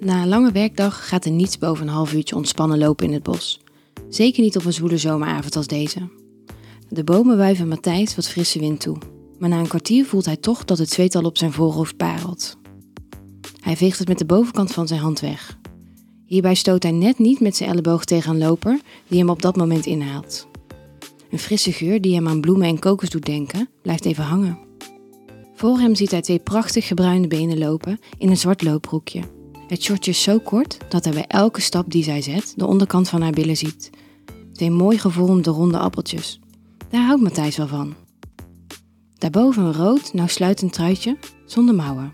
Na 0.00 0.22
een 0.22 0.28
lange 0.28 0.52
werkdag 0.52 1.08
gaat 1.08 1.24
er 1.24 1.30
niets 1.30 1.58
boven 1.58 1.86
een 1.86 1.92
half 1.92 2.12
uurtje 2.12 2.36
ontspannen 2.36 2.78
lopen 2.78 3.06
in 3.06 3.12
het 3.12 3.22
bos. 3.22 3.60
Zeker 4.08 4.42
niet 4.42 4.56
op 4.56 4.64
een 4.64 4.72
zwoele 4.72 4.98
zomeravond 4.98 5.56
als 5.56 5.66
deze. 5.66 6.08
De 6.88 7.04
bomen 7.04 7.36
wuiven 7.36 7.68
Matthijs 7.68 8.16
wat 8.16 8.28
frisse 8.28 8.58
wind 8.58 8.80
toe. 8.80 8.96
Maar 9.38 9.48
na 9.48 9.58
een 9.58 9.68
kwartier 9.68 10.04
voelt 10.04 10.24
hij 10.24 10.36
toch 10.36 10.64
dat 10.64 10.78
het 10.78 10.90
zweet 10.90 11.14
al 11.14 11.24
op 11.24 11.38
zijn 11.38 11.52
voorhoofd 11.52 11.96
parelt. 11.96 12.56
Hij 13.60 13.76
veegt 13.76 13.98
het 13.98 14.08
met 14.08 14.18
de 14.18 14.24
bovenkant 14.24 14.72
van 14.72 14.86
zijn 14.86 15.00
hand 15.00 15.20
weg. 15.20 15.58
Hierbij 16.26 16.54
stoot 16.54 16.82
hij 16.82 16.92
net 16.92 17.18
niet 17.18 17.40
met 17.40 17.56
zijn 17.56 17.70
elleboog 17.70 18.04
tegen 18.04 18.30
een 18.30 18.38
loper 18.38 18.80
die 19.08 19.18
hem 19.18 19.30
op 19.30 19.42
dat 19.42 19.56
moment 19.56 19.86
inhaalt. 19.86 20.46
Een 21.30 21.38
frisse 21.38 21.72
geur 21.72 22.00
die 22.00 22.14
hem 22.14 22.28
aan 22.28 22.40
bloemen 22.40 22.68
en 22.68 22.78
kokos 22.78 23.10
doet 23.10 23.26
denken, 23.26 23.68
blijft 23.82 24.04
even 24.04 24.24
hangen. 24.24 24.58
Voor 25.54 25.78
hem 25.78 25.94
ziet 25.94 26.10
hij 26.10 26.20
twee 26.20 26.38
prachtig 26.38 26.86
gebruinde 26.86 27.28
benen 27.28 27.58
lopen 27.58 27.98
in 28.18 28.30
een 28.30 28.36
zwart 28.36 28.62
loopbroekje. 28.62 29.22
Het 29.70 29.82
shortje 29.82 30.10
is 30.10 30.22
zo 30.22 30.38
kort 30.38 30.76
dat 30.88 31.04
hij 31.04 31.12
bij 31.12 31.26
elke 31.26 31.60
stap 31.60 31.90
die 31.90 32.04
zij 32.04 32.22
zet 32.22 32.52
de 32.56 32.66
onderkant 32.66 33.08
van 33.08 33.22
haar 33.22 33.32
billen 33.32 33.56
ziet. 33.56 33.90
Twee 34.52 34.70
mooi 34.70 34.98
gevormde 34.98 35.50
ronde 35.50 35.78
appeltjes. 35.78 36.40
Daar 36.88 37.04
houdt 37.04 37.22
Matthijs 37.22 37.56
wel 37.56 37.66
van. 37.66 37.94
Daarboven 39.18 39.64
een 39.64 39.72
rood, 39.72 40.12
nauwsluitend 40.12 40.72
truitje 40.72 41.16
zonder 41.44 41.74
mouwen. 41.74 42.12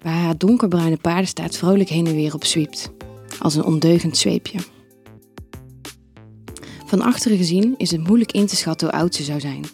Waar 0.00 0.14
haar 0.14 0.38
donkerbruine 0.38 0.96
paardenstaart 0.96 1.56
vrolijk 1.56 1.88
heen 1.88 2.06
en 2.06 2.14
weer 2.14 2.34
op 2.34 2.44
zwiept, 2.44 2.92
als 3.40 3.54
een 3.54 3.64
ondeugend 3.64 4.16
zweepje. 4.16 4.58
Van 6.86 7.00
achteren 7.00 7.36
gezien 7.36 7.74
is 7.76 7.90
het 7.90 8.06
moeilijk 8.06 8.32
in 8.32 8.46
te 8.46 8.56
schatten 8.56 8.88
hoe 8.88 8.98
oud 8.98 9.14
ze 9.14 9.22
zou 9.22 9.40
zijn. 9.40 9.64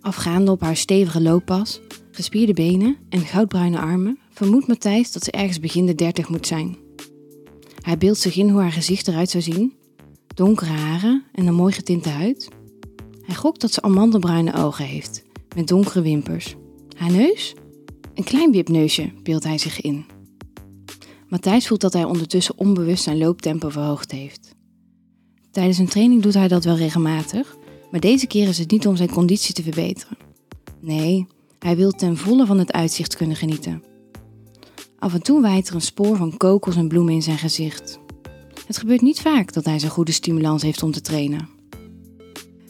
Afgaande 0.00 0.50
op 0.50 0.60
haar 0.60 0.76
stevige 0.76 1.22
looppas, 1.22 1.80
gespierde 2.10 2.52
benen 2.52 2.96
en 3.08 3.20
goudbruine 3.20 3.78
armen, 3.78 4.18
vermoedt 4.30 4.66
Matthijs 4.66 5.12
dat 5.12 5.24
ze 5.24 5.30
ergens 5.30 5.60
begin 5.60 5.86
de 5.86 5.94
dertig 5.94 6.28
moet 6.28 6.46
zijn. 6.46 6.76
Hij 7.80 7.98
beeldt 7.98 8.18
zich 8.18 8.36
in 8.36 8.48
hoe 8.48 8.60
haar 8.60 8.72
gezicht 8.72 9.08
eruit 9.08 9.30
zou 9.30 9.42
zien: 9.42 9.72
donkere 10.34 10.70
haren 10.70 11.24
en 11.32 11.46
een 11.46 11.54
mooi 11.54 11.72
getinte 11.72 12.08
huid. 12.08 12.48
Hij 13.22 13.34
gokt 13.34 13.60
dat 13.60 13.72
ze 13.72 13.82
amandelbruine 13.82 14.54
ogen 14.54 14.84
heeft, 14.84 15.24
met 15.54 15.68
donkere 15.68 16.02
wimpers. 16.02 16.54
Haar 16.96 17.12
neus? 17.12 17.54
Een 18.14 18.24
klein 18.24 18.50
wipneusje, 18.50 19.12
beeldt 19.22 19.44
hij 19.44 19.58
zich 19.58 19.80
in. 19.80 20.04
Matthijs 21.28 21.66
voelt 21.66 21.80
dat 21.80 21.92
hij 21.92 22.04
ondertussen 22.04 22.58
onbewust 22.58 23.02
zijn 23.02 23.18
looptempo 23.18 23.68
verhoogd 23.68 24.10
heeft. 24.10 24.54
Tijdens 25.50 25.78
een 25.78 25.88
training 25.88 26.22
doet 26.22 26.34
hij 26.34 26.48
dat 26.48 26.64
wel 26.64 26.76
regelmatig, 26.76 27.56
maar 27.90 28.00
deze 28.00 28.26
keer 28.26 28.48
is 28.48 28.58
het 28.58 28.70
niet 28.70 28.86
om 28.86 28.96
zijn 28.96 29.10
conditie 29.10 29.54
te 29.54 29.62
verbeteren. 29.62 30.16
Nee, 30.80 31.26
hij 31.58 31.76
wil 31.76 31.90
ten 31.90 32.16
volle 32.16 32.46
van 32.46 32.58
het 32.58 32.72
uitzicht 32.72 33.16
kunnen 33.16 33.36
genieten. 33.36 33.82
Af 34.98 35.14
en 35.14 35.22
toe 35.22 35.40
waait 35.40 35.68
er 35.68 35.74
een 35.74 35.80
spoor 35.80 36.16
van 36.16 36.36
kokos 36.36 36.76
en 36.76 36.88
bloemen 36.88 37.14
in 37.14 37.22
zijn 37.22 37.38
gezicht. 37.38 37.98
Het 38.66 38.78
gebeurt 38.78 39.00
niet 39.00 39.20
vaak 39.20 39.52
dat 39.52 39.64
hij 39.64 39.78
zo'n 39.78 39.90
goede 39.90 40.12
stimulans 40.12 40.62
heeft 40.62 40.82
om 40.82 40.92
te 40.92 41.00
trainen. 41.00 41.48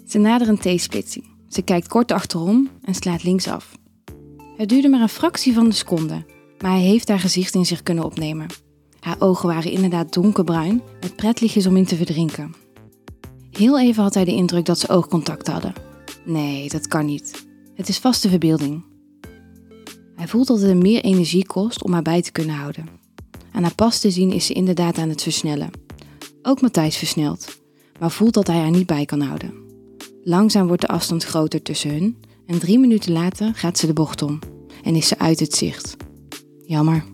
Ze 0.06 0.18
naderen 0.18 0.54
een 0.54 0.60
theesplitsing. 0.60 1.24
Ze 1.48 1.62
kijkt 1.62 1.88
kort 1.88 2.12
achterom 2.12 2.68
en 2.82 2.94
slaat 2.94 3.22
linksaf. 3.22 3.78
Het 4.56 4.68
duurde 4.68 4.88
maar 4.88 5.00
een 5.00 5.08
fractie 5.08 5.52
van 5.52 5.68
de 5.68 5.74
seconde, 5.74 6.24
maar 6.60 6.70
hij 6.70 6.80
heeft 6.80 7.08
haar 7.08 7.18
gezicht 7.18 7.54
in 7.54 7.66
zich 7.66 7.82
kunnen 7.82 8.04
opnemen. 8.04 8.46
Haar 9.00 9.16
ogen 9.18 9.48
waren 9.48 9.70
inderdaad 9.70 10.12
donkerbruin, 10.12 10.82
met 11.00 11.16
pretlichtjes 11.16 11.66
om 11.66 11.76
in 11.76 11.84
te 11.84 11.96
verdrinken. 11.96 12.54
Heel 13.58 13.78
even 13.78 14.02
had 14.02 14.14
hij 14.14 14.24
de 14.24 14.34
indruk 14.34 14.64
dat 14.64 14.78
ze 14.78 14.88
oogcontact 14.88 15.46
hadden. 15.46 15.72
Nee, 16.24 16.68
dat 16.68 16.86
kan 16.86 17.06
niet. 17.06 17.46
Het 17.74 17.88
is 17.88 17.98
vaste 17.98 18.28
verbeelding. 18.28 18.84
Hij 20.14 20.28
voelt 20.28 20.46
dat 20.46 20.58
het 20.58 20.68
hem 20.68 20.78
meer 20.78 21.02
energie 21.02 21.46
kost 21.46 21.82
om 21.82 21.92
haar 21.92 22.02
bij 22.02 22.22
te 22.22 22.32
kunnen 22.32 22.54
houden. 22.54 22.88
Aan 23.52 23.62
haar 23.62 23.74
pas 23.74 24.00
te 24.00 24.10
zien 24.10 24.32
is 24.32 24.46
ze 24.46 24.52
inderdaad 24.52 24.98
aan 24.98 25.08
het 25.08 25.22
versnellen. 25.22 25.70
Ook 26.42 26.60
Matthijs 26.60 26.96
versnelt, 26.96 27.60
maar 28.00 28.10
voelt 28.10 28.34
dat 28.34 28.46
hij 28.46 28.56
haar 28.56 28.70
niet 28.70 28.86
bij 28.86 29.04
kan 29.04 29.20
houden. 29.20 29.54
Langzaam 30.24 30.66
wordt 30.66 30.82
de 30.82 30.88
afstand 30.88 31.24
groter 31.24 31.62
tussen 31.62 31.90
hun 31.90 32.16
en 32.46 32.58
drie 32.58 32.78
minuten 32.78 33.12
later 33.12 33.54
gaat 33.54 33.78
ze 33.78 33.86
de 33.86 33.92
bocht 33.92 34.22
om 34.22 34.38
en 34.82 34.94
is 34.94 35.08
ze 35.08 35.18
uit 35.18 35.40
het 35.40 35.54
zicht. 35.54 35.96
Jammer. 36.66 37.04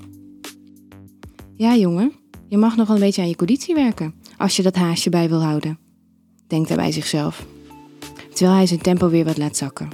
Ja, 1.56 1.76
jongen, 1.76 2.12
je 2.48 2.56
mag 2.56 2.76
nog 2.76 2.88
een 2.88 3.00
beetje 3.00 3.22
aan 3.22 3.28
je 3.28 3.36
conditie 3.36 3.74
werken 3.74 4.14
als 4.38 4.56
je 4.56 4.62
dat 4.62 4.74
haasje 4.74 5.10
bij 5.10 5.28
wil 5.28 5.42
houden, 5.42 5.78
denkt 6.46 6.68
hij 6.68 6.76
bij 6.76 6.92
zichzelf, 6.92 7.46
terwijl 8.32 8.56
hij 8.56 8.66
zijn 8.66 8.80
tempo 8.80 9.08
weer 9.08 9.24
wat 9.24 9.36
laat 9.36 9.56
zakken. 9.56 9.88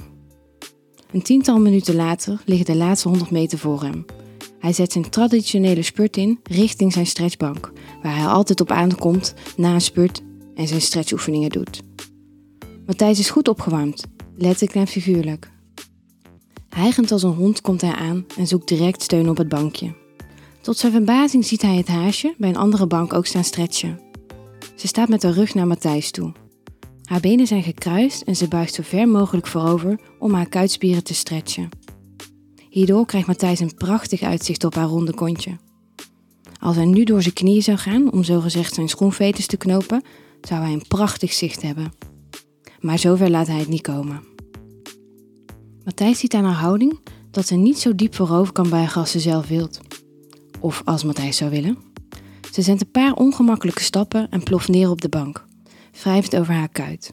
Een 1.11 1.21
tiental 1.21 1.59
minuten 1.59 1.95
later 1.95 2.41
liggen 2.45 2.65
de 2.65 2.75
laatste 2.75 3.07
100 3.07 3.31
meter 3.31 3.57
voor 3.57 3.81
hem. 3.81 4.05
Hij 4.59 4.73
zet 4.73 4.91
zijn 4.91 5.09
traditionele 5.09 5.81
spurt 5.81 6.17
in 6.17 6.39
richting 6.43 6.93
zijn 6.93 7.05
stretchbank, 7.05 7.71
waar 8.03 8.15
hij 8.15 8.25
altijd 8.25 8.61
op 8.61 8.71
aankomt 8.71 9.33
na 9.57 9.73
een 9.73 9.81
spurt 9.81 10.21
en 10.55 10.67
zijn 10.67 10.81
stretchoefeningen 10.81 11.49
doet. 11.49 11.81
Matthijs 12.85 13.19
is 13.19 13.29
goed 13.29 13.47
opgewarmd, 13.47 14.03
letterlijk 14.37 14.75
en 14.75 14.87
figuurlijk. 14.87 15.51
Hijgend 16.69 17.11
als 17.11 17.23
een 17.23 17.33
hond 17.33 17.61
komt 17.61 17.81
hij 17.81 17.93
aan 17.93 18.25
en 18.37 18.47
zoekt 18.47 18.67
direct 18.67 19.01
steun 19.01 19.29
op 19.29 19.37
het 19.37 19.49
bankje. 19.49 19.93
Tot 20.61 20.77
zijn 20.77 20.91
verbazing 20.91 21.45
ziet 21.45 21.61
hij 21.61 21.75
het 21.75 21.87
haasje 21.87 22.35
bij 22.37 22.49
een 22.49 22.57
andere 22.57 22.87
bank 22.87 23.13
ook 23.13 23.25
staan 23.25 23.43
stretchen. 23.43 24.10
Ze 24.81 24.87
staat 24.87 25.09
met 25.09 25.23
haar 25.23 25.33
rug 25.33 25.53
naar 25.53 25.67
Matthijs 25.67 26.11
toe. 26.11 26.31
Haar 27.03 27.19
benen 27.19 27.47
zijn 27.47 27.63
gekruist 27.63 28.21
en 28.21 28.35
ze 28.35 28.47
buigt 28.47 28.73
zo 28.73 28.83
ver 28.85 29.07
mogelijk 29.07 29.47
voorover 29.47 29.99
om 30.19 30.33
haar 30.33 30.49
kuitspieren 30.49 31.03
te 31.03 31.13
stretchen. 31.13 31.69
Hierdoor 32.69 33.05
krijgt 33.05 33.27
Matthijs 33.27 33.59
een 33.59 33.75
prachtig 33.75 34.21
uitzicht 34.21 34.63
op 34.63 34.75
haar 34.75 34.87
ronde 34.87 35.13
kontje. 35.13 35.57
Als 36.59 36.75
hij 36.75 36.85
nu 36.85 37.03
door 37.03 37.21
zijn 37.21 37.33
knieën 37.33 37.63
zou 37.63 37.77
gaan 37.77 38.11
om 38.11 38.23
zogezegd 38.23 38.73
zijn 38.73 38.89
schoenveters 38.89 39.45
te 39.45 39.57
knopen, 39.57 40.03
zou 40.41 40.61
hij 40.61 40.73
een 40.73 40.87
prachtig 40.87 41.33
zicht 41.33 41.61
hebben. 41.61 41.93
Maar 42.79 42.99
zover 42.99 43.29
laat 43.29 43.47
hij 43.47 43.59
het 43.59 43.69
niet 43.69 43.81
komen. 43.81 44.23
Matthijs 45.83 46.19
ziet 46.19 46.33
aan 46.33 46.45
haar 46.45 46.61
houding 46.61 46.99
dat 47.31 47.47
ze 47.47 47.55
niet 47.55 47.79
zo 47.79 47.95
diep 47.95 48.15
voorover 48.15 48.53
kan 48.53 48.69
buigen 48.69 49.01
als 49.01 49.11
ze 49.11 49.19
zelf 49.19 49.47
wilt. 49.47 49.79
Of 50.59 50.81
als 50.85 51.03
Matthijs 51.03 51.37
zou 51.37 51.51
willen. 51.51 51.90
Ze 52.51 52.61
zet 52.61 52.81
een 52.81 52.91
paar 52.91 53.13
ongemakkelijke 53.13 53.83
stappen 53.83 54.29
en 54.29 54.43
ploft 54.43 54.67
neer 54.67 54.89
op 54.89 55.01
de 55.01 55.09
bank 55.09 55.45
wrijft 56.03 56.35
over 56.35 56.53
haar 56.53 56.69
kuit. 56.69 57.11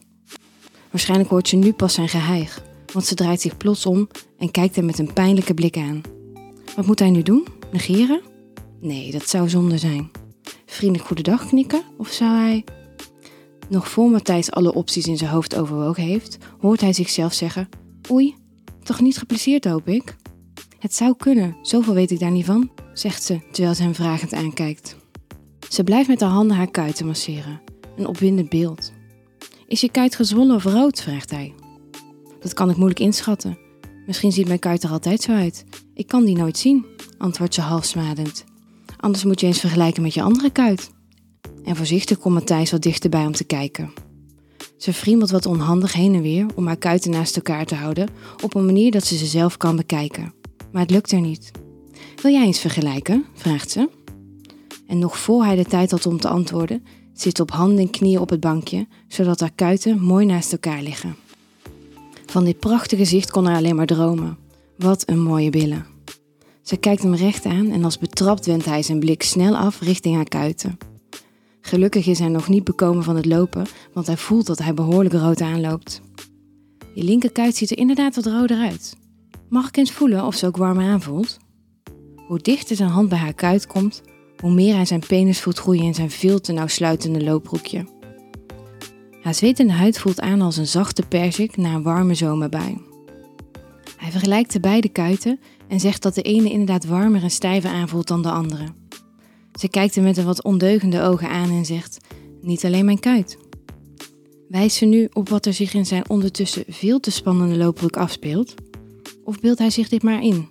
Waarschijnlijk 0.91 1.31
hoort 1.31 1.49
ze 1.49 1.57
nu 1.57 1.73
pas 1.73 1.95
zijn 1.95 2.09
geheig, 2.09 2.63
want 2.93 3.07
ze 3.07 3.15
draait 3.15 3.41
zich 3.41 3.57
plots 3.57 3.87
om 3.87 4.09
en 4.39 4.51
kijkt 4.51 4.77
hem 4.77 4.85
met 4.85 4.99
een 4.99 5.13
pijnlijke 5.13 5.55
blik 5.55 5.77
aan. 5.77 6.01
Wat 6.77 6.87
moet 6.87 6.99
hij 6.99 7.11
nu 7.11 7.23
doen? 7.23 7.47
Negeren? 7.73 8.21
Nee, 8.81 9.11
dat 9.11 9.29
zou 9.29 9.49
zonde 9.49 9.79
zijn. 9.79 10.11
Vriendelijk 10.67 11.07
goedendag 11.07 11.47
knikken? 11.47 11.83
Of 11.97 12.09
zou 12.09 12.31
hij... 12.31 12.65
Nog 13.69 13.89
voor 13.89 14.11
Matthijs 14.11 14.51
alle 14.51 14.75
opties 14.75 15.07
in 15.07 15.17
zijn 15.17 15.31
hoofd 15.31 15.57
overwogen 15.57 16.03
heeft, 16.03 16.39
hoort 16.61 16.81
hij 16.81 16.93
zichzelf 16.93 17.33
zeggen: 17.33 17.69
Oei, 18.11 18.35
toch 18.83 19.01
niet 19.01 19.19
geplezierd, 19.19 19.65
hoop 19.65 19.89
ik? 19.89 20.17
Het 20.79 20.95
zou 20.95 21.17
kunnen, 21.17 21.57
zoveel 21.63 21.95
weet 21.95 22.11
ik 22.11 22.19
daar 22.19 22.31
niet 22.31 22.45
van, 22.45 22.71
zegt 22.93 23.23
ze 23.23 23.41
terwijl 23.53 23.75
ze 23.75 23.83
hem 23.83 23.95
vragend 23.95 24.33
aankijkt. 24.33 24.97
Ze 25.69 25.85
blijft 25.85 26.09
met 26.09 26.21
haar 26.21 26.31
handen 26.31 26.57
haar 26.57 26.71
kuiten 26.71 27.07
masseren 27.07 27.61
een 27.99 28.07
opwindend 28.07 28.49
beeld. 28.49 28.93
Is 29.67 29.81
je 29.81 29.91
kuit 29.91 30.15
gezwollen 30.15 30.55
of 30.55 30.65
rood? 30.65 31.03
vraagt 31.03 31.31
hij. 31.31 31.55
Dat 32.41 32.55
kan 32.55 32.71
ik 32.71 32.77
moeilijk 32.77 33.01
inschatten. 33.01 33.59
Misschien 34.07 34.33
ziet 34.33 34.47
mijn 34.47 34.59
kuit 34.59 34.83
er 34.83 34.91
altijd 34.91 35.23
zo 35.23 35.33
uit. 35.33 35.65
Ik 35.95 36.07
kan 36.07 36.25
die 36.25 36.37
nooit 36.37 36.59
zien, 36.59 36.87
antwoordt 37.19 37.55
ze 37.55 37.61
half 37.61 37.85
smadend. 37.85 38.45
Anders 38.97 39.25
moet 39.25 39.41
je 39.41 39.47
eens 39.47 39.61
vergelijken 39.61 40.03
met 40.03 40.15
je 40.15 40.23
andere 40.23 40.51
kuit. 40.51 40.91
En 41.65 41.77
voorzichtig 41.77 42.19
komt 42.19 42.35
Matthijs 42.35 42.71
wat 42.71 42.83
dichterbij 42.83 43.27
om 43.27 43.33
te 43.33 43.45
kijken. 43.45 43.93
Ze 44.77 44.93
friemelt 44.93 45.31
wat 45.31 45.47
onhandig 45.47 45.93
heen 45.93 46.15
en 46.15 46.23
weer 46.23 46.47
om 46.55 46.67
haar 46.67 46.77
kuiten 46.77 47.11
naast 47.11 47.37
elkaar 47.37 47.65
te 47.65 47.75
houden 47.75 48.09
op 48.43 48.55
een 48.55 48.65
manier 48.65 48.91
dat 48.91 49.05
ze 49.05 49.17
ze 49.17 49.27
zelf 49.27 49.57
kan 49.57 49.77
bekijken. 49.77 50.35
Maar 50.73 50.83
het 50.83 50.91
lukt 50.91 51.13
er 51.13 51.21
niet. 51.21 51.51
Wil 52.23 52.33
jij 52.33 52.45
eens 52.45 52.59
vergelijken? 52.59 53.25
vraagt 53.35 53.71
ze. 53.71 53.98
En 54.89 54.99
nog 54.99 55.19
voor 55.19 55.45
hij 55.45 55.57
de 55.57 55.65
tijd 55.65 55.91
had 55.91 56.07
om 56.07 56.21
te 56.21 56.29
antwoorden, 56.29 56.85
zit 57.13 57.41
op 57.41 57.51
handen 57.51 57.79
en 57.79 57.91
knieën 57.91 58.21
op 58.21 58.31
het 58.31 58.41
bankje, 58.41 58.87
zodat 59.09 59.41
haar 59.41 59.53
kuiten 59.55 60.03
mooi 60.03 60.27
naast 60.27 60.53
elkaar 60.53 60.83
liggen. 60.83 61.17
Van 62.27 62.45
dit 62.45 62.59
prachtige 62.59 63.05
zicht 63.05 63.31
kon 63.31 63.47
hij 63.47 63.57
alleen 63.57 63.77
maar 63.77 63.87
dromen. 63.87 64.39
Wat 64.77 65.09
een 65.09 65.23
mooie 65.23 65.51
billen. 65.51 65.87
Ze 66.63 66.77
kijkt 66.77 67.03
hem 67.03 67.15
recht 67.15 67.45
aan 67.45 67.71
en 67.71 67.85
als 67.85 67.99
betrapt 67.99 68.47
wendt 68.47 68.65
hij 68.65 68.83
zijn 68.83 68.99
blik 68.99 69.23
snel 69.23 69.57
af 69.57 69.81
richting 69.81 70.15
haar 70.15 70.29
kuiten. 70.29 70.79
Gelukkig 71.61 72.07
is 72.07 72.19
hij 72.19 72.29
nog 72.29 72.49
niet 72.49 72.65
bekomen 72.65 73.05
van 73.05 73.17
het 73.17 73.27
lopen, 73.27 73.67
want 73.93 74.07
hij 74.07 74.17
voelt 74.17 74.47
dat 74.47 74.59
hij 74.59 74.75
behoorlijk 74.75 75.15
rood 75.15 75.41
aanloopt. 75.41 76.01
Je 76.95 77.03
linkerkuit 77.03 77.57
ziet 77.57 77.71
er 77.71 77.79
inderdaad 77.79 78.15
wat 78.15 78.27
roder 78.27 78.59
uit. 78.59 78.97
Mag 79.49 79.69
ik 79.69 79.77
eens 79.77 79.93
voelen 79.93 80.25
of 80.25 80.35
ze 80.35 80.47
ook 80.47 80.57
warm 80.57 80.81
aanvoelt? 80.81 81.39
Hoe 82.27 82.39
dichter 82.39 82.77
zijn 82.77 82.91
hand 82.91 83.09
bij 83.09 83.19
haar 83.19 83.35
kuit 83.35 83.67
komt, 83.67 84.03
hoe 84.41 84.53
meer 84.53 84.75
hij 84.75 84.85
zijn 84.85 85.03
penis 85.07 85.41
voelt 85.41 85.59
groeien 85.59 85.85
in 85.85 85.95
zijn 85.95 86.11
veel 86.11 86.41
te 86.41 86.53
nauw 86.53 86.67
sluitende 86.67 87.25
loopbroekje. 87.25 87.87
Haar 89.23 89.35
zwetende 89.35 89.73
huid 89.73 89.99
voelt 89.99 90.21
aan 90.21 90.41
als 90.41 90.57
een 90.57 90.67
zachte 90.67 91.03
persik 91.09 91.57
na 91.57 91.75
een 91.75 91.83
warme 91.83 92.15
zomerbui. 92.15 92.79
Hij 93.97 94.11
vergelijkt 94.11 94.53
de 94.53 94.61
beide 94.61 94.89
kuiten 94.89 95.41
en 95.69 95.81
zegt 95.81 96.03
dat 96.03 96.15
de 96.15 96.23
ene 96.23 96.51
inderdaad 96.51 96.85
warmer 96.85 97.23
en 97.23 97.31
stijver 97.31 97.71
aanvoelt 97.71 98.09
dan 98.09 98.23
de 98.23 98.31
andere. 98.31 98.67
Ze 99.59 99.69
kijkt 99.69 99.95
hem 99.95 100.05
met 100.05 100.17
een 100.17 100.25
wat 100.25 100.43
ondeugende 100.43 101.03
ogen 101.03 101.29
aan 101.29 101.51
en 101.51 101.65
zegt: 101.65 101.99
Niet 102.41 102.65
alleen 102.65 102.85
mijn 102.85 103.01
kuit. 103.01 103.39
Wijst 104.49 104.77
ze 104.77 104.85
nu 104.85 105.09
op 105.13 105.29
wat 105.29 105.47
er 105.47 105.55
zich 105.55 105.75
in 105.75 105.87
zijn 105.87 106.09
ondertussen 106.09 106.65
veel 106.69 107.01
te 107.01 107.11
spannende 107.11 107.57
loopbroek 107.57 107.97
afspeelt? 107.97 108.55
Of 109.25 109.41
beeldt 109.41 109.59
hij 109.59 109.71
zich 109.71 109.89
dit 109.89 110.03
maar 110.03 110.23
in? 110.23 110.49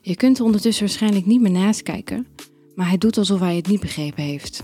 Je 0.00 0.16
kunt 0.16 0.38
er 0.38 0.44
ondertussen 0.44 0.86
waarschijnlijk 0.86 1.26
niet 1.26 1.40
meer 1.40 1.50
naast 1.50 1.82
kijken, 1.82 2.26
maar 2.76 2.88
hij 2.88 2.98
doet 2.98 3.18
alsof 3.18 3.40
hij 3.40 3.56
het 3.56 3.66
niet 3.66 3.80
begrepen 3.80 4.22
heeft. 4.22 4.62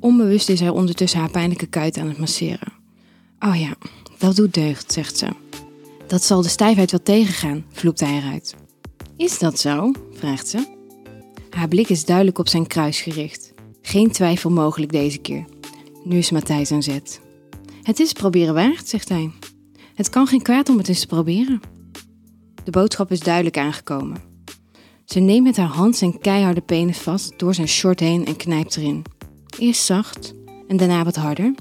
Onbewust 0.00 0.48
is 0.48 0.60
hij 0.60 0.68
ondertussen 0.68 1.20
haar 1.20 1.30
pijnlijke 1.30 1.66
kuit 1.66 1.98
aan 1.98 2.08
het 2.08 2.18
masseren. 2.18 2.72
Oh 3.38 3.60
ja, 3.60 3.74
dat 4.18 4.36
doet 4.36 4.54
deugd, 4.54 4.92
zegt 4.92 5.18
ze. 5.18 5.28
Dat 6.06 6.22
zal 6.22 6.42
de 6.42 6.48
stijfheid 6.48 6.90
wel 6.90 7.02
tegengaan, 7.02 7.64
vloept 7.70 8.00
hij 8.00 8.16
eruit. 8.16 8.54
Is 9.16 9.38
dat 9.38 9.58
zo? 9.58 9.92
vraagt 10.12 10.48
ze. 10.48 10.74
Haar 11.50 11.68
blik 11.68 11.88
is 11.88 12.04
duidelijk 12.04 12.38
op 12.38 12.48
zijn 12.48 12.66
kruis 12.66 13.00
gericht. 13.00 13.52
Geen 13.82 14.10
twijfel 14.10 14.50
mogelijk 14.50 14.92
deze 14.92 15.18
keer. 15.18 15.44
Nu 16.04 16.18
is 16.18 16.30
Matthijs 16.30 16.72
aan 16.72 16.82
zet. 16.82 17.20
Het 17.82 18.00
is 18.00 18.12
proberen 18.12 18.54
waard, 18.54 18.88
zegt 18.88 19.08
hij. 19.08 19.30
Het 19.94 20.10
kan 20.10 20.26
geen 20.26 20.42
kwaad 20.42 20.68
om 20.68 20.78
het 20.78 20.88
eens 20.88 21.00
te 21.00 21.06
proberen. 21.06 21.60
De 22.64 22.70
boodschap 22.70 23.10
is 23.10 23.20
duidelijk 23.20 23.58
aangekomen. 23.58 24.35
Ze 25.06 25.20
neemt 25.20 25.44
met 25.44 25.56
haar 25.56 25.66
hand 25.66 25.96
zijn 25.96 26.18
keiharde 26.18 26.60
penis 26.60 26.98
vast 26.98 27.38
door 27.38 27.54
zijn 27.54 27.68
short 27.68 28.00
heen 28.00 28.26
en 28.26 28.36
knijpt 28.36 28.76
erin. 28.76 29.02
Eerst 29.58 29.82
zacht 29.84 30.34
en 30.68 30.76
daarna 30.76 31.04
wat 31.04 31.16
harder. 31.16 31.54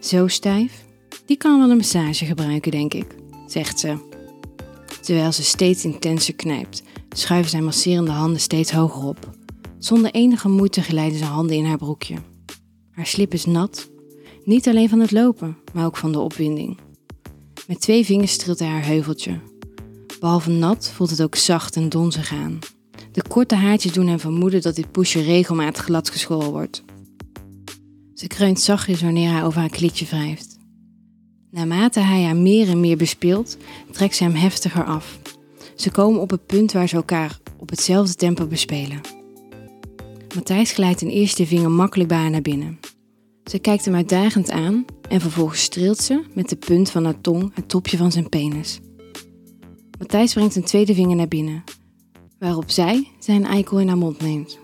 Zo 0.00 0.28
stijf. 0.28 0.84
Die 1.24 1.36
kan 1.36 1.58
wel 1.58 1.70
een 1.70 1.76
massage 1.76 2.24
gebruiken, 2.24 2.70
denk 2.70 2.94
ik, 2.94 3.06
zegt 3.46 3.78
ze. 3.78 3.96
Terwijl 5.00 5.32
ze 5.32 5.42
steeds 5.42 5.84
intenser 5.84 6.34
knijpt, 6.34 6.82
schuiven 7.08 7.50
zijn 7.50 7.64
masserende 7.64 8.10
handen 8.10 8.40
steeds 8.40 8.72
hoger 8.72 9.04
op. 9.04 9.30
Zonder 9.78 10.10
enige 10.10 10.48
moeite 10.48 10.82
glijden 10.82 11.18
zijn 11.18 11.30
handen 11.30 11.56
in 11.56 11.64
haar 11.64 11.78
broekje. 11.78 12.16
Haar 12.90 13.06
slip 13.06 13.32
is 13.32 13.44
nat, 13.44 13.90
niet 14.44 14.68
alleen 14.68 14.88
van 14.88 15.00
het 15.00 15.10
lopen, 15.10 15.56
maar 15.72 15.86
ook 15.86 15.96
van 15.96 16.12
de 16.12 16.20
opwinding. 16.20 16.78
Met 17.66 17.80
twee 17.80 18.04
vingers 18.04 18.32
streelt 18.32 18.58
hij 18.58 18.68
haar 18.68 18.86
heuveltje. 18.86 19.40
Behalve 20.20 20.50
nat 20.50 20.90
voelt 20.94 21.10
het 21.10 21.22
ook 21.22 21.34
zacht 21.34 21.76
en 21.76 21.88
donzig 21.88 22.32
aan. 22.32 22.58
De 23.16 23.22
korte 23.28 23.54
haartjes 23.54 23.92
doen 23.92 24.06
hem 24.06 24.20
vermoeden 24.20 24.62
dat 24.62 24.74
dit 24.74 24.90
poesje 24.90 25.22
regelmatig 25.22 25.84
glad 25.84 26.10
geschoren 26.10 26.50
wordt. 26.50 26.82
Ze 28.14 28.26
kreunt 28.26 28.60
zachtjes 28.60 29.02
wanneer 29.02 29.30
hij 29.30 29.44
over 29.44 29.60
haar 29.60 29.68
klitje 29.68 30.06
wrijft. 30.06 30.56
Naarmate 31.50 32.00
hij 32.00 32.22
haar 32.22 32.36
meer 32.36 32.68
en 32.68 32.80
meer 32.80 32.96
bespeelt, 32.96 33.56
trekt 33.90 34.16
ze 34.16 34.24
hem 34.24 34.34
heftiger 34.34 34.84
af. 34.84 35.18
Ze 35.76 35.90
komen 35.90 36.20
op 36.20 36.30
het 36.30 36.46
punt 36.46 36.72
waar 36.72 36.88
ze 36.88 36.96
elkaar 36.96 37.38
op 37.56 37.70
hetzelfde 37.70 38.14
tempo 38.14 38.46
bespelen. 38.46 39.00
Matthijs 40.34 40.72
glijdt 40.72 41.02
een 41.02 41.10
eerste 41.10 41.46
vinger 41.46 41.70
makkelijk 41.70 42.08
bij 42.08 42.18
haar 42.18 42.30
naar 42.30 42.42
binnen. 42.42 42.78
Ze 43.44 43.58
kijkt 43.58 43.84
hem 43.84 43.94
uitdagend 43.94 44.50
aan 44.50 44.84
en 45.08 45.20
vervolgens 45.20 45.62
streelt 45.62 45.98
ze 45.98 46.24
met 46.34 46.48
de 46.48 46.56
punt 46.56 46.90
van 46.90 47.04
haar 47.04 47.20
tong 47.20 47.50
het 47.54 47.68
topje 47.68 47.96
van 47.96 48.12
zijn 48.12 48.28
penis. 48.28 48.80
Matthijs 49.98 50.32
brengt 50.32 50.56
een 50.56 50.64
tweede 50.64 50.94
vinger 50.94 51.16
naar 51.16 51.28
binnen, 51.28 51.64
waarop 52.38 52.70
zij 52.70 53.08
zijn 53.18 53.44
eikel 53.44 53.80
in 53.80 53.88
haar 53.88 53.98
mond 53.98 54.20
neemt. 54.20 54.58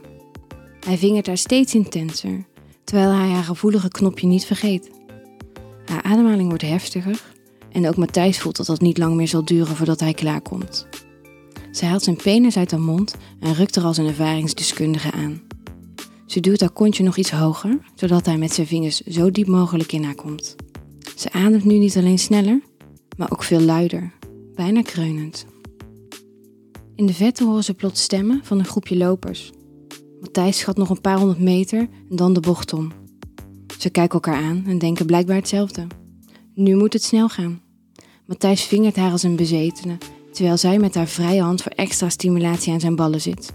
Hij 0.81 0.99
vingert 0.99 1.27
haar 1.27 1.39
steeds 1.39 1.75
intenser, 1.75 2.45
terwijl 2.85 3.11
hij 3.11 3.29
haar 3.29 3.45
gevoelige 3.45 3.89
knopje 3.89 4.27
niet 4.27 4.45
vergeet. 4.45 4.91
Haar 5.85 6.03
ademhaling 6.03 6.49
wordt 6.49 6.63
heftiger 6.63 7.23
en 7.73 7.89
ook 7.89 7.97
Matthijs 7.97 8.39
voelt 8.39 8.57
dat 8.57 8.67
dat 8.67 8.81
niet 8.81 8.99
lang 8.99 9.15
meer 9.15 9.29
zal 9.29 9.45
duren 9.45 9.77
voordat 9.77 10.01
hij 10.01 10.15
klaarkomt. 10.15 10.87
Zij 11.71 11.89
haalt 11.89 12.03
zijn 12.03 12.17
penis 12.17 12.57
uit 12.57 12.71
haar 12.71 12.81
mond 12.81 13.15
en 13.41 13.55
rukt 13.55 13.77
er 13.77 13.85
als 13.85 13.97
een 13.97 14.07
ervaringsdeskundige 14.07 15.11
aan. 15.11 15.43
Ze 16.27 16.41
duwt 16.41 16.61
haar 16.61 16.71
kontje 16.71 17.03
nog 17.03 17.17
iets 17.17 17.31
hoger, 17.31 17.79
zodat 17.95 18.27
hij 18.27 18.37
met 18.37 18.53
zijn 18.53 18.67
vingers 18.67 19.01
zo 19.01 19.31
diep 19.31 19.47
mogelijk 19.47 19.93
in 19.93 20.05
haar 20.05 20.15
komt. 20.15 20.57
Ze 21.17 21.33
ademt 21.33 21.65
nu 21.65 21.79
niet 21.79 21.97
alleen 21.97 22.19
sneller, 22.19 22.61
maar 23.17 23.31
ook 23.31 23.43
veel 23.43 23.61
luider, 23.61 24.13
bijna 24.55 24.83
kreunend. 24.83 25.47
In 26.95 27.07
de 27.07 27.15
verte 27.15 27.45
horen 27.45 27.65
ze 27.65 27.75
plots 27.75 28.03
stemmen 28.03 28.41
van 28.43 28.59
een 28.59 28.65
groepje 28.65 28.97
lopers. 28.97 29.51
Matthijs 30.21 30.59
schat 30.59 30.77
nog 30.77 30.91
een 30.91 31.01
paar 31.01 31.19
honderd 31.19 31.41
meter 31.41 31.89
en 32.11 32.17
dan 32.17 32.33
de 32.33 32.41
bocht 32.41 32.73
om. 32.73 32.93
Ze 33.79 33.91
kijken 33.91 34.15
elkaar 34.15 34.43
aan 34.43 34.65
en 34.67 34.79
denken 34.79 35.07
blijkbaar 35.07 35.37
hetzelfde. 35.37 35.87
Nu 36.55 36.77
moet 36.77 36.93
het 36.93 37.03
snel 37.03 37.29
gaan. 37.29 37.61
Matthijs 38.27 38.63
vingert 38.63 38.97
haar 38.97 39.11
als 39.11 39.23
een 39.23 39.37
bezetene, 39.37 39.99
terwijl 40.33 40.57
zij 40.57 40.79
met 40.79 40.95
haar 40.95 41.07
vrije 41.07 41.43
hand 41.43 41.63
voor 41.63 41.73
extra 41.73 42.09
stimulatie 42.09 42.73
aan 42.73 42.81
zijn 42.81 42.97
ballen 42.97 43.21
zit. 43.21 43.53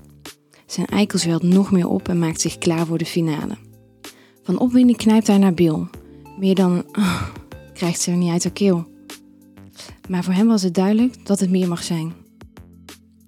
Zijn 0.66 0.88
eikel 0.88 1.20
zwelt 1.20 1.44
nog 1.44 1.72
meer 1.72 1.88
op 1.88 2.08
en 2.08 2.20
maakt 2.20 2.42
zich 2.42 2.58
klaar 2.58 2.86
voor 2.86 2.98
de 2.98 3.06
finale. 3.06 3.58
Van 4.44 4.60
opwinding 4.60 4.98
knijpt 4.98 5.28
hij 5.28 5.38
naar 5.38 5.54
Bill. 5.54 5.88
Meer 6.40 6.56
dan 6.56 6.86
krijgt 7.74 8.02
ze 8.02 8.12
er 8.12 8.18
niet 8.18 8.32
uit 8.32 8.44
haar 8.44 8.54
keel. 8.54 8.88
Maar 10.10 10.24
voor 10.24 10.34
hem 10.34 10.48
was 10.48 10.62
het 10.64 10.74
duidelijk 10.74 11.26
dat 11.26 11.40
het 11.40 11.50
meer 11.50 11.68
mag 11.68 11.84
zijn. 11.84 12.26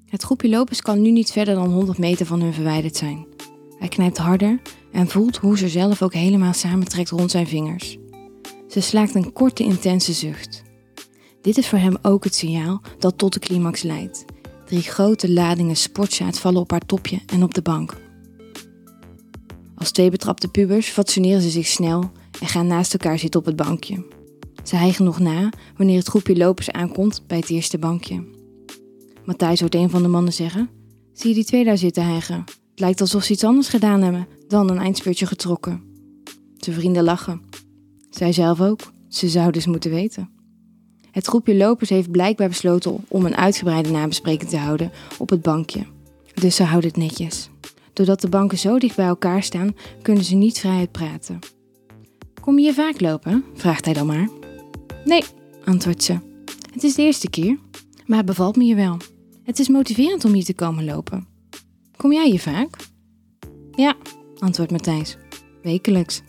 Het 0.09 0.23
groepje 0.23 0.49
lopers 0.49 0.81
kan 0.81 1.01
nu 1.01 1.11
niet 1.11 1.31
verder 1.31 1.55
dan 1.55 1.71
100 1.71 1.97
meter 1.97 2.25
van 2.25 2.41
hun 2.41 2.53
verwijderd 2.53 2.95
zijn. 2.95 3.25
Hij 3.77 3.87
knijpt 3.87 4.17
harder 4.17 4.61
en 4.91 5.07
voelt 5.07 5.37
hoe 5.37 5.57
ze 5.57 5.69
zelf 5.69 6.01
ook 6.01 6.13
helemaal 6.13 6.53
samentrekt 6.53 7.09
rond 7.09 7.31
zijn 7.31 7.47
vingers. 7.47 7.97
Ze 8.67 8.79
slaakt 8.79 9.15
een 9.15 9.33
korte, 9.33 9.63
intense 9.63 10.13
zucht. 10.13 10.63
Dit 11.41 11.57
is 11.57 11.67
voor 11.67 11.79
hem 11.79 11.97
ook 12.01 12.23
het 12.23 12.35
signaal 12.35 12.81
dat 12.99 13.17
tot 13.17 13.33
de 13.33 13.39
climax 13.39 13.81
leidt. 13.81 14.25
Drie 14.65 14.81
grote 14.81 15.31
ladingen 15.31 15.75
sportzaad 15.75 16.39
vallen 16.39 16.61
op 16.61 16.71
haar 16.71 16.85
topje 16.85 17.19
en 17.25 17.43
op 17.43 17.53
de 17.53 17.61
bank. 17.61 17.97
Als 19.75 19.91
twee 19.91 20.09
betrapte 20.09 20.47
pubers 20.47 20.87
fatsoeneren 20.87 21.41
ze 21.41 21.49
zich 21.49 21.67
snel 21.67 22.11
en 22.41 22.47
gaan 22.47 22.67
naast 22.67 22.93
elkaar 22.93 23.19
zitten 23.19 23.39
op 23.39 23.45
het 23.45 23.55
bankje. 23.55 24.05
Ze 24.63 24.75
hijgen 24.75 25.05
nog 25.05 25.19
na 25.19 25.49
wanneer 25.77 25.97
het 25.97 26.07
groepje 26.07 26.37
lopers 26.37 26.71
aankomt 26.71 27.23
bij 27.27 27.37
het 27.37 27.49
eerste 27.49 27.77
bankje. 27.77 28.38
Matthijs 29.29 29.59
hoort 29.59 29.75
een 29.75 29.89
van 29.89 30.01
de 30.01 30.07
mannen 30.07 30.33
zeggen: 30.33 30.69
Zie 31.13 31.29
je 31.29 31.35
die 31.35 31.45
twee 31.45 31.63
daar 31.63 31.77
zitten 31.77 32.05
hijgen? 32.05 32.43
Het 32.45 32.79
lijkt 32.79 33.01
alsof 33.01 33.23
ze 33.23 33.33
iets 33.33 33.43
anders 33.43 33.69
gedaan 33.69 34.01
hebben 34.01 34.27
dan 34.47 34.69
een 34.69 34.77
eindspurtje 34.77 35.25
getrokken. 35.25 35.83
Zijn 36.57 36.75
vrienden 36.75 37.03
lachen. 37.03 37.41
Zij 38.09 38.31
zelf 38.31 38.61
ook. 38.61 38.79
Ze 39.07 39.29
zouden 39.29 39.55
eens 39.55 39.65
moeten 39.65 39.91
weten. 39.91 40.29
Het 41.11 41.27
groepje 41.27 41.55
lopers 41.55 41.89
heeft 41.89 42.11
blijkbaar 42.11 42.47
besloten 42.47 43.05
om 43.07 43.25
een 43.25 43.35
uitgebreide 43.35 43.91
nabespreking 43.91 44.49
te 44.49 44.57
houden 44.57 44.91
op 45.17 45.29
het 45.29 45.41
bankje. 45.41 45.85
Dus 46.33 46.55
ze 46.55 46.63
houden 46.63 46.89
het 46.89 46.99
netjes. 46.99 47.49
Doordat 47.93 48.21
de 48.21 48.29
banken 48.29 48.57
zo 48.57 48.79
dicht 48.79 48.95
bij 48.95 49.07
elkaar 49.07 49.43
staan, 49.43 49.75
kunnen 50.01 50.23
ze 50.23 50.35
niet 50.35 50.59
vrij 50.59 50.87
praten. 50.87 51.39
Kom 52.41 52.57
je 52.57 52.63
hier 52.63 52.73
vaak 52.73 53.01
lopen? 53.01 53.43
vraagt 53.53 53.85
hij 53.85 53.93
dan 53.93 54.07
maar. 54.07 54.29
Nee, 55.05 55.23
antwoordt 55.65 56.03
ze. 56.03 56.17
Het 56.73 56.83
is 56.83 56.95
de 56.95 57.01
eerste 57.01 57.29
keer, 57.29 57.57
maar 58.05 58.17
het 58.17 58.27
bevalt 58.27 58.55
me 58.55 58.63
hier 58.63 58.75
wel. 58.75 58.97
Het 59.49 59.59
is 59.59 59.67
motiverend 59.67 60.25
om 60.25 60.33
hier 60.33 60.43
te 60.43 60.53
komen 60.53 60.85
lopen. 60.85 61.27
Kom 61.95 62.13
jij 62.13 62.29
hier 62.29 62.39
vaak? 62.39 62.75
Ja, 63.71 63.95
antwoordt 64.39 64.71
Matthijs. 64.71 65.17
Wekelijks. 65.61 66.21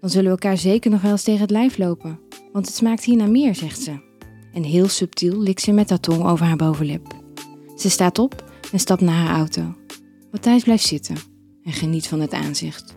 Dan 0.00 0.10
zullen 0.10 0.24
we 0.24 0.30
elkaar 0.30 0.58
zeker 0.58 0.90
nog 0.90 1.02
wel 1.02 1.10
eens 1.10 1.22
tegen 1.22 1.40
het 1.40 1.50
lijf 1.50 1.78
lopen, 1.78 2.18
want 2.52 2.66
het 2.66 2.74
smaakt 2.74 3.04
hier 3.04 3.16
naar 3.16 3.30
meer, 3.30 3.54
zegt 3.54 3.80
ze. 3.80 4.00
En 4.52 4.62
heel 4.62 4.88
subtiel 4.88 5.40
likt 5.40 5.60
ze 5.60 5.72
met 5.72 5.90
haar 5.90 6.00
tong 6.00 6.24
over 6.24 6.46
haar 6.46 6.56
bovenlip. 6.56 7.14
Ze 7.76 7.90
staat 7.90 8.18
op 8.18 8.44
en 8.72 8.80
stapt 8.80 9.00
naar 9.00 9.26
haar 9.26 9.36
auto. 9.36 9.74
Matthijs 10.30 10.62
blijft 10.62 10.86
zitten 10.86 11.16
en 11.64 11.72
geniet 11.72 12.06
van 12.06 12.20
het 12.20 12.32
aanzicht. 12.32 12.96